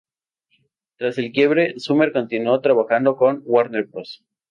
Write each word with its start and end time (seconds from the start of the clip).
Tras 0.97 1.19
el 1.19 1.31
quiebre, 1.31 1.75
Summer 1.77 2.11
continuó 2.11 2.59
trabajando 2.59 3.15
con 3.17 3.43
Warner 3.45 3.83
Bros. 3.83 4.23